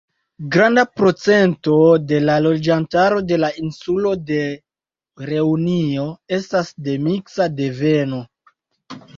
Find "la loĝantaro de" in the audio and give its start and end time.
2.23-3.39